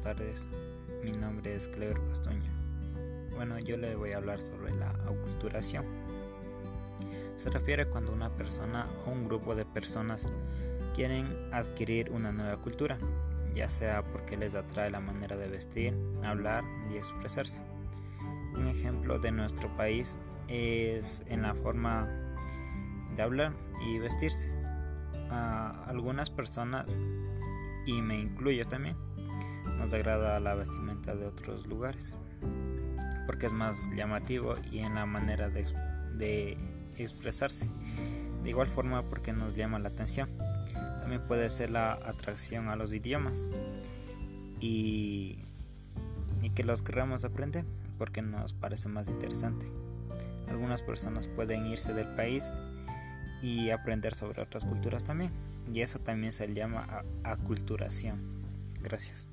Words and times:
tardes. 0.00 0.46
Mi 1.02 1.12
nombre 1.12 1.54
es 1.54 1.68
Clever 1.68 2.00
Pastuña. 2.00 2.50
Bueno, 3.34 3.58
yo 3.58 3.76
le 3.76 3.94
voy 3.94 4.12
a 4.12 4.18
hablar 4.18 4.40
sobre 4.40 4.74
la 4.74 4.90
aculturación. 4.90 5.84
Se 7.36 7.50
refiere 7.50 7.86
cuando 7.86 8.12
una 8.12 8.30
persona 8.30 8.86
o 9.06 9.10
un 9.10 9.24
grupo 9.24 9.54
de 9.54 9.64
personas 9.64 10.26
quieren 10.94 11.52
adquirir 11.52 12.10
una 12.10 12.32
nueva 12.32 12.56
cultura, 12.56 12.98
ya 13.54 13.68
sea 13.68 14.02
porque 14.02 14.36
les 14.36 14.54
atrae 14.54 14.90
la 14.90 15.00
manera 15.00 15.36
de 15.36 15.48
vestir, 15.48 15.94
hablar 16.24 16.64
y 16.90 16.96
expresarse. 16.96 17.60
Un 18.54 18.66
ejemplo 18.66 19.18
de 19.18 19.30
nuestro 19.30 19.68
país 19.76 20.16
es 20.48 21.22
en 21.26 21.42
la 21.42 21.54
forma 21.54 22.08
de 23.14 23.22
hablar 23.22 23.52
y 23.86 23.98
vestirse. 23.98 24.50
A 25.30 25.84
algunas 25.86 26.30
personas, 26.30 26.98
y 27.86 28.00
me 28.00 28.18
incluyo 28.18 28.66
también, 28.66 28.96
nos 29.78 29.94
agrada 29.94 30.40
la 30.40 30.54
vestimenta 30.54 31.14
de 31.14 31.26
otros 31.26 31.66
lugares 31.66 32.14
porque 33.28 33.44
es 33.44 33.52
más 33.52 33.90
llamativo 33.94 34.54
y 34.72 34.78
en 34.78 34.94
la 34.94 35.04
manera 35.04 35.50
de, 35.50 36.56
expresarse. 36.96 37.68
De 38.42 38.48
igual 38.48 38.66
forma 38.66 39.02
porque 39.02 39.34
nos 39.34 39.54
llama 39.54 39.78
la 39.78 39.90
atención. 39.90 40.30
También 41.02 41.20
puede 41.28 41.50
ser 41.50 41.68
la 41.68 41.92
atracción 41.92 42.68
a 42.68 42.76
los 42.76 42.94
idiomas 42.94 43.46
y, 44.60 45.40
y 46.40 46.48
que 46.54 46.64
los 46.64 46.80
queramos 46.80 47.26
aprender 47.26 47.66
porque 47.98 48.22
nos 48.22 48.54
parece 48.54 48.88
más 48.88 49.08
interesante. 49.08 49.70
Algunas 50.48 50.80
personas 50.80 51.28
pueden 51.28 51.66
irse 51.66 51.92
del 51.92 52.08
país 52.16 52.50
y 53.42 53.68
aprender 53.68 54.14
sobre 54.14 54.40
otras 54.40 54.64
culturas 54.64 55.04
también. 55.04 55.32
Y 55.70 55.82
eso 55.82 55.98
también 55.98 56.32
se 56.32 56.50
llama 56.54 57.04
aculturación. 57.24 58.20
Gracias. 58.82 59.28